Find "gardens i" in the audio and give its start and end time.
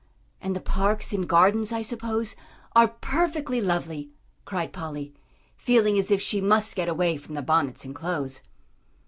1.29-1.83